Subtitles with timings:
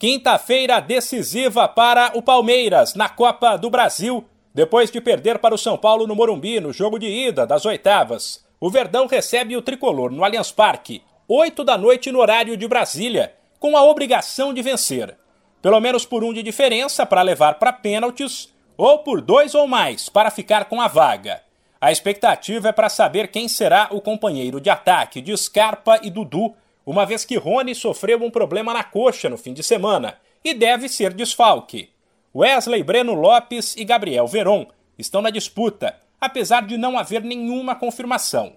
[0.00, 4.24] Quinta-feira decisiva para o Palmeiras na Copa do Brasil.
[4.54, 8.42] Depois de perder para o São Paulo no Morumbi no jogo de ida das oitavas,
[8.58, 13.34] o Verdão recebe o tricolor no Allianz Parque, 8 da noite no horário de Brasília,
[13.58, 15.18] com a obrigação de vencer.
[15.60, 18.48] Pelo menos por um de diferença para levar para pênaltis,
[18.78, 21.42] ou por dois ou mais para ficar com a vaga.
[21.78, 26.54] A expectativa é para saber quem será o companheiro de ataque de Scarpa e Dudu
[26.84, 30.88] uma vez que Rony sofreu um problema na coxa no fim de semana e deve
[30.88, 31.90] ser desfalque.
[32.34, 34.66] Wesley Breno Lopes e Gabriel Veron
[34.98, 38.54] estão na disputa, apesar de não haver nenhuma confirmação.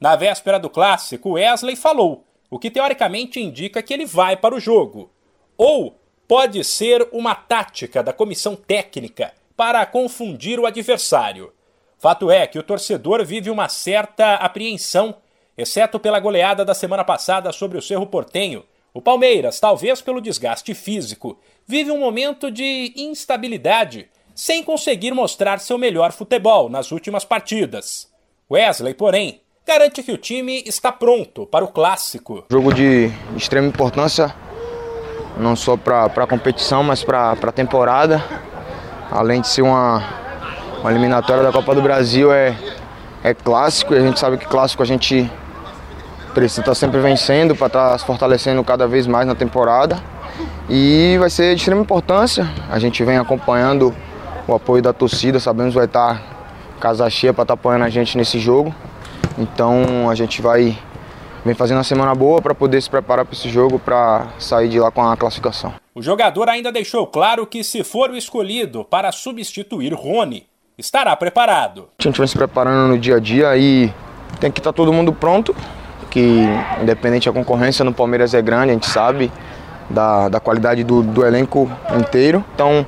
[0.00, 4.60] Na véspera do clássico, Wesley falou, o que teoricamente indica que ele vai para o
[4.60, 5.10] jogo.
[5.56, 11.52] Ou pode ser uma tática da comissão técnica para confundir o adversário.
[11.98, 15.14] Fato é que o torcedor vive uma certa apreensão
[15.56, 20.74] Exceto pela goleada da semana passada sobre o Cerro Portenho, o Palmeiras, talvez pelo desgaste
[20.74, 28.10] físico, vive um momento de instabilidade, sem conseguir mostrar seu melhor futebol nas últimas partidas.
[28.50, 32.44] Wesley, porém, garante que o time está pronto para o clássico.
[32.50, 34.34] Jogo de extrema importância,
[35.38, 38.22] não só para a competição, mas para a temporada.
[39.10, 40.02] Além de ser uma,
[40.80, 42.56] uma eliminatória da Copa do Brasil, é,
[43.24, 45.30] é clássico e a gente sabe que clássico a gente
[46.34, 50.02] precisa estar sempre vencendo para estar se fortalecendo cada vez mais na temporada.
[50.68, 52.48] E vai ser de extrema importância.
[52.70, 53.94] A gente vem acompanhando
[54.46, 56.22] o apoio da torcida, sabemos que vai estar
[56.80, 58.74] casa cheia para estar apoiando a gente nesse jogo.
[59.38, 60.76] Então a gente vai
[61.44, 64.78] vem fazendo uma semana boa para poder se preparar para esse jogo para sair de
[64.78, 65.74] lá com a classificação.
[65.94, 70.46] O jogador ainda deixou claro que se for o escolhido para substituir Rony,
[70.82, 71.88] estará preparado.
[71.98, 73.92] A gente vem se preparando no dia a dia e
[74.40, 75.54] tem que estar todo mundo pronto
[76.10, 76.44] que
[76.82, 79.32] independente da concorrência no Palmeiras é grande, a gente sabe
[79.88, 82.44] da, da qualidade do, do elenco inteiro.
[82.54, 82.84] Então,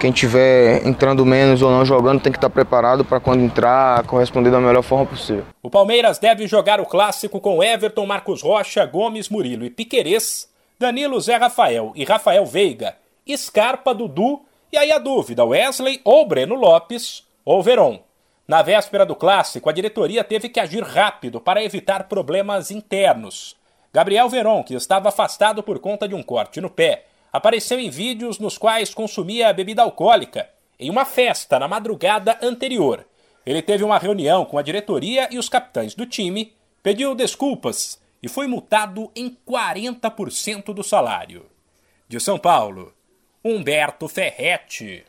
[0.00, 4.50] quem tiver entrando menos ou não jogando tem que estar preparado para quando entrar corresponder
[4.50, 5.44] da melhor forma possível.
[5.62, 10.48] O Palmeiras deve jogar o clássico com Everton, Marcos Rocha, Gomes, Murilo e Piquerez,
[10.78, 12.94] Danilo, Zé Rafael e Rafael Veiga,
[13.36, 18.02] Scarpa, Dudu e aí a dúvida, Wesley ou Breno Lopes ou Veron.
[18.46, 23.56] Na véspera do clássico, a diretoria teve que agir rápido para evitar problemas internos.
[23.92, 28.38] Gabriel Veron, que estava afastado por conta de um corte no pé, apareceu em vídeos
[28.38, 33.06] nos quais consumia bebida alcoólica em uma festa na madrugada anterior.
[33.44, 38.28] Ele teve uma reunião com a diretoria e os capitães do time, pediu desculpas e
[38.28, 41.46] foi multado em 40% do salário.
[42.08, 42.92] De São Paulo,
[43.46, 45.04] Humberto Ferretti.